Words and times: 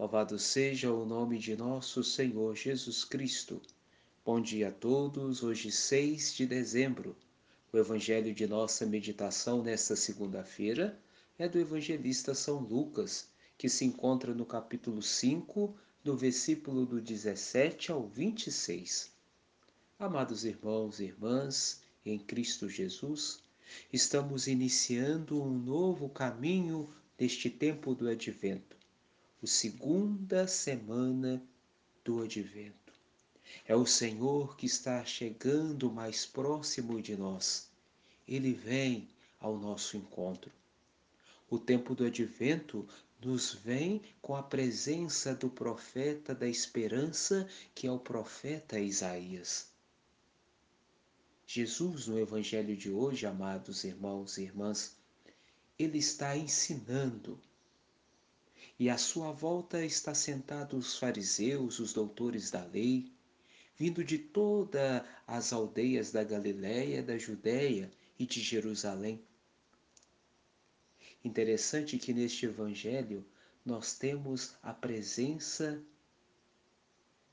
Louvado 0.00 0.38
seja 0.38 0.90
o 0.90 1.04
nome 1.04 1.38
de 1.38 1.54
nosso 1.54 2.02
Senhor 2.02 2.56
Jesus 2.56 3.04
Cristo. 3.04 3.60
Bom 4.24 4.40
dia 4.40 4.68
a 4.68 4.72
todos, 4.72 5.42
hoje 5.42 5.70
6 5.70 6.32
de 6.32 6.46
dezembro. 6.46 7.14
O 7.70 7.76
evangelho 7.76 8.32
de 8.32 8.46
nossa 8.46 8.86
meditação 8.86 9.62
nesta 9.62 9.94
segunda-feira 9.94 10.98
é 11.38 11.46
do 11.46 11.58
evangelista 11.58 12.34
São 12.34 12.60
Lucas, 12.60 13.28
que 13.58 13.68
se 13.68 13.84
encontra 13.84 14.32
no 14.32 14.46
capítulo 14.46 15.02
5, 15.02 15.76
do 16.02 16.16
versículo 16.16 16.86
do 16.86 16.98
17 16.98 17.92
ao 17.92 18.08
26. 18.08 19.12
Amados 19.98 20.46
irmãos 20.46 20.98
e 20.98 21.04
irmãs, 21.04 21.82
em 22.06 22.18
Cristo 22.18 22.70
Jesus, 22.70 23.40
estamos 23.92 24.46
iniciando 24.46 25.42
um 25.42 25.58
novo 25.58 26.08
caminho 26.08 26.88
deste 27.18 27.50
tempo 27.50 27.94
do 27.94 28.08
advento 28.08 28.79
o 29.42 29.46
segunda 29.46 30.46
semana 30.46 31.42
do 32.04 32.22
advento. 32.22 32.92
É 33.66 33.74
o 33.74 33.86
Senhor 33.86 34.56
que 34.56 34.66
está 34.66 35.04
chegando 35.04 35.90
mais 35.90 36.26
próximo 36.26 37.00
de 37.00 37.16
nós. 37.16 37.68
Ele 38.28 38.52
vem 38.52 39.08
ao 39.40 39.58
nosso 39.58 39.96
encontro. 39.96 40.52
O 41.48 41.58
tempo 41.58 41.94
do 41.94 42.04
advento 42.04 42.86
nos 43.22 43.52
vem 43.52 44.02
com 44.20 44.36
a 44.36 44.42
presença 44.42 45.34
do 45.34 45.48
profeta 45.48 46.34
da 46.34 46.46
esperança, 46.46 47.48
que 47.74 47.86
é 47.86 47.92
o 47.92 47.98
profeta 47.98 48.78
Isaías. 48.78 49.68
Jesus, 51.46 52.06
no 52.06 52.18
Evangelho 52.18 52.76
de 52.76 52.90
hoje, 52.90 53.26
amados 53.26 53.84
irmãos 53.84 54.38
e 54.38 54.42
irmãs, 54.42 54.96
ele 55.78 55.98
está 55.98 56.36
ensinando 56.36 57.40
e 58.80 58.88
à 58.88 58.96
sua 58.96 59.30
volta 59.30 59.84
está 59.84 60.14
sentados 60.14 60.86
os 60.86 60.98
fariseus, 60.98 61.78
os 61.80 61.92
doutores 61.92 62.50
da 62.50 62.64
lei, 62.64 63.12
vindo 63.76 64.02
de 64.02 64.16
todas 64.16 65.02
as 65.26 65.52
aldeias 65.52 66.10
da 66.10 66.24
Galiléia, 66.24 67.02
da 67.02 67.18
Judéia 67.18 67.92
e 68.18 68.24
de 68.24 68.40
Jerusalém. 68.40 69.22
Interessante 71.22 71.98
que 71.98 72.14
neste 72.14 72.46
evangelho 72.46 73.22
nós 73.66 73.98
temos 73.98 74.56
a 74.62 74.72
presença 74.72 75.78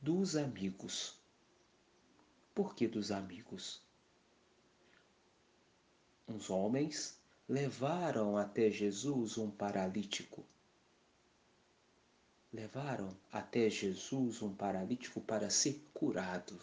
dos 0.01 0.35
amigos. 0.35 1.17
Por 2.53 2.75
que 2.75 2.89
dos 2.89 3.09
amigos? 3.09 3.81
Uns 6.27 6.49
homens 6.49 7.17
levaram 7.47 8.35
até 8.35 8.69
Jesus 8.69 9.37
um 9.37 9.49
paralítico 9.49 10.45
levaram 12.51 13.15
até 13.31 13.69
Jesus 13.69 14.41
um 14.41 14.53
paralítico 14.53 15.19
para 15.21 15.49
ser 15.49 15.81
curado 15.93 16.59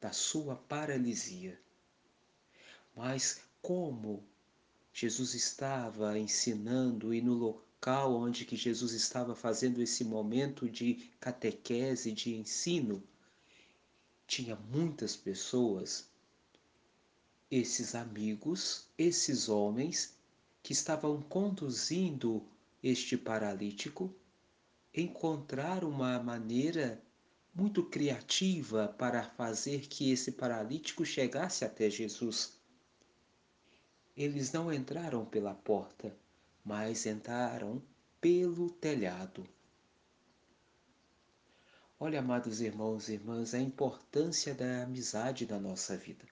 da 0.00 0.12
sua 0.12 0.56
paralisia. 0.56 1.58
Mas 2.94 3.40
como 3.62 4.22
Jesus 4.92 5.34
estava 5.34 6.18
ensinando 6.18 7.14
e 7.14 7.20
no 7.20 7.34
local 7.34 8.14
onde 8.14 8.44
que 8.44 8.56
Jesus 8.56 8.92
estava 8.92 9.34
fazendo 9.34 9.80
esse 9.80 10.04
momento 10.04 10.68
de 10.68 11.10
catequese, 11.20 12.12
de 12.12 12.34
ensino, 12.34 13.02
tinha 14.26 14.56
muitas 14.56 15.16
pessoas, 15.16 16.08
esses 17.50 17.94
amigos, 17.94 18.86
esses 18.98 19.48
homens 19.48 20.14
que 20.62 20.72
estavam 20.72 21.22
conduzindo 21.22 22.44
este 22.82 23.16
paralítico 23.16 24.14
encontrar 24.94 25.84
uma 25.84 26.18
maneira 26.18 27.02
muito 27.54 27.82
criativa 27.82 28.88
para 28.98 29.22
fazer 29.22 29.88
que 29.88 30.10
esse 30.12 30.32
paralítico 30.32 31.04
chegasse 31.04 31.64
até 31.64 31.90
Jesus. 31.90 32.56
Eles 34.16 34.52
não 34.52 34.72
entraram 34.72 35.24
pela 35.24 35.54
porta, 35.54 36.16
mas 36.64 37.06
entraram 37.06 37.82
pelo 38.20 38.70
telhado. 38.70 39.44
Olha, 42.00 42.20
amados 42.20 42.60
irmãos 42.60 43.08
e 43.08 43.14
irmãs, 43.14 43.54
a 43.54 43.58
importância 43.58 44.54
da 44.54 44.84
amizade 44.84 45.46
na 45.46 45.58
nossa 45.58 45.96
vida. 45.96 46.24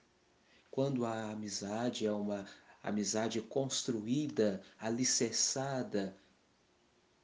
Quando 0.71 1.05
a 1.05 1.31
amizade 1.31 2.05
é 2.05 2.11
uma 2.11 2.45
amizade 2.81 3.41
construída, 3.41 4.61
alicerçada 4.79 6.15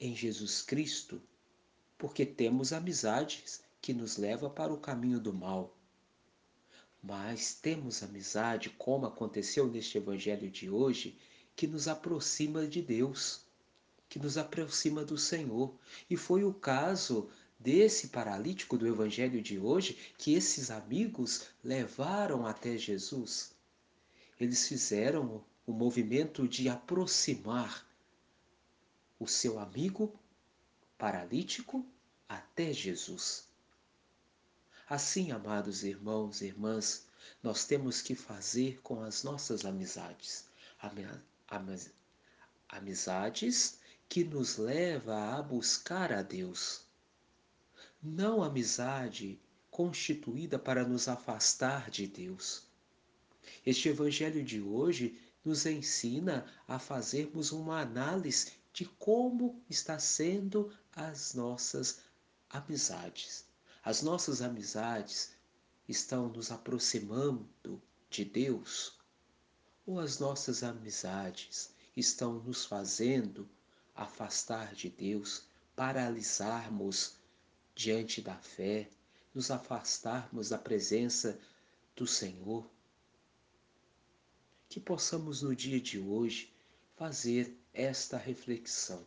em 0.04 0.14
Jesus 0.14 0.62
Cristo, 0.62 1.22
porque 1.98 2.26
temos 2.26 2.74
amizades 2.74 3.62
que 3.82 3.94
nos 3.94 4.18
leva 4.18 4.50
para 4.50 4.74
o 4.74 4.78
caminho 4.78 5.18
do 5.18 5.32
mal. 5.32 5.78
Mas 7.02 7.54
temos 7.54 8.04
amizade, 8.04 8.70
como 8.72 9.06
aconteceu 9.06 9.66
neste 9.66 9.98
evangelho 9.98 10.52
de 10.52 10.70
hoje, 10.70 11.18
que 11.56 11.66
nos 11.66 11.88
aproxima 11.88 12.68
de 12.68 12.82
Deus, 12.82 13.46
que 14.10 14.20
nos 14.20 14.38
aproxima 14.38 15.06
do 15.06 15.18
Senhor. 15.18 15.74
E 16.10 16.18
foi 16.18 16.44
o 16.44 16.54
caso 16.54 17.30
desse 17.58 18.10
paralítico 18.10 18.78
do 18.78 18.86
evangelho 18.86 19.42
de 19.42 19.58
hoje 19.58 19.98
que 20.18 20.34
esses 20.34 20.70
amigos 20.70 21.46
levaram 21.64 22.46
até 22.46 22.78
Jesus. 22.78 23.56
Eles 24.38 24.68
fizeram 24.68 25.46
o 25.66 25.72
movimento 25.72 26.46
de 26.46 26.68
aproximar 26.68 27.88
o 29.24 29.28
seu 29.28 29.58
amigo 29.58 30.14
paralítico 30.98 31.86
até 32.28 32.74
Jesus. 32.74 33.48
Assim, 34.90 35.32
amados 35.32 35.86
irmãos 35.86 36.42
e 36.42 36.48
irmãs, 36.48 37.08
nós 37.42 37.64
temos 37.64 38.02
que 38.02 38.16
fazer 38.16 38.82
com 38.82 39.02
as 39.02 39.24
nossas 39.24 39.64
amizades. 39.64 40.46
Amizades 42.68 43.80
que 44.10 44.26
nos 44.26 44.58
leva 44.58 45.38
a 45.38 45.42
buscar 45.42 46.12
a 46.12 46.22
Deus. 46.22 46.82
Não 48.02 48.44
amizade 48.44 49.40
constituída 49.72 50.60
para 50.60 50.86
nos 50.86 51.08
afastar 51.08 51.90
de 51.90 52.08
Deus. 52.08 52.64
Este 53.66 53.88
evangelho 53.88 54.44
de 54.44 54.62
hoje 54.62 55.18
nos 55.46 55.66
ensina 55.66 56.46
a 56.68 56.78
fazermos 56.78 57.54
uma 57.54 57.80
análise 57.80 58.62
de 58.74 58.86
como 58.86 59.64
está 59.70 60.00
sendo 60.00 60.74
as 60.92 61.36
nossas 61.36 62.00
amizades. 62.50 63.46
As 63.84 64.02
nossas 64.02 64.42
amizades 64.42 65.34
estão 65.88 66.28
nos 66.28 66.52
aproximando 66.52 67.82
de 68.10 68.26
Deus 68.26 68.98
ou 69.86 70.00
as 70.00 70.18
nossas 70.18 70.64
amizades 70.64 71.74
estão 71.96 72.40
nos 72.40 72.66
fazendo 72.66 73.48
afastar 73.96 74.74
de 74.74 74.90
Deus, 74.90 75.44
paralisarmos 75.76 77.18
diante 77.76 78.22
da 78.22 78.36
fé, 78.38 78.90
nos 79.34 79.52
afastarmos 79.52 80.50
da 80.50 80.58
presença 80.58 81.40
do 81.96 82.08
Senhor? 82.08 82.68
Que 84.68 84.80
possamos 84.80 85.44
no 85.44 85.56
dia 85.56 85.80
de 85.80 86.00
hoje 86.00 86.52
fazer 86.96 87.56
esta 87.74 88.18
reflexão. 88.18 89.04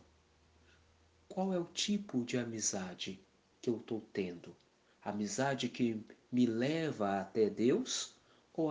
Qual 1.27 1.53
é 1.53 1.59
o 1.59 1.65
tipo 1.65 2.23
de 2.23 2.37
amizade 2.37 3.19
que 3.61 3.69
eu 3.69 3.77
estou 3.77 4.01
tendo? 4.11 4.55
Amizade 5.03 5.69
que 5.69 6.03
me 6.31 6.45
leva 6.45 7.21
até 7.21 7.49
Deus 7.49 8.15
ou, 8.53 8.69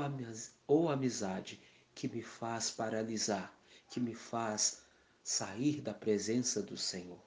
ou 0.67 0.89
amizade 0.89 1.61
que 1.95 2.09
me 2.09 2.23
faz 2.23 2.71
paralisar, 2.71 3.57
que 3.91 3.99
me 3.99 4.15
faz 4.15 4.83
sair 5.25 5.81
da 5.81 5.95
presença 5.95 6.63
do 6.63 6.77
Senhor? 6.77 7.21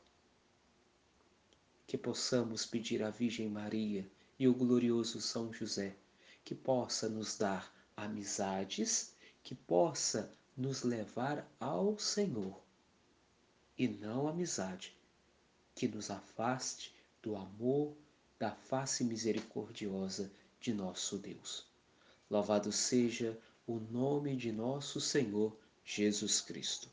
Que 1.88 1.98
possamos 1.98 2.66
pedir 2.66 3.02
à 3.02 3.10
Virgem 3.10 3.50
Maria 3.50 4.10
e 4.38 4.48
o 4.48 4.54
glorioso 4.54 5.20
São 5.20 5.52
José 5.52 5.96
que 6.50 6.56
possa 6.56 7.08
nos 7.08 7.38
dar 7.38 7.72
amizades, 7.96 9.14
que 9.44 9.54
possa 9.54 10.36
nos 10.60 10.84
levar 10.84 11.50
ao 11.58 11.98
Senhor 11.98 12.62
e 13.78 13.88
não 13.88 14.28
amizade 14.28 14.94
que 15.74 15.88
nos 15.88 16.12
afaste 16.12 16.94
do 17.24 17.38
amor 17.38 17.96
da 18.38 18.52
face 18.52 19.06
misericordiosa 19.06 20.30
de 20.60 20.74
nosso 20.74 21.18
Deus. 21.18 21.66
Louvado 22.30 22.74
seja 22.74 23.40
o 23.66 23.80
nome 23.80 24.36
de 24.36 24.52
nosso 24.52 25.00
Senhor 25.00 25.58
Jesus 25.86 26.42
Cristo. 26.42 26.90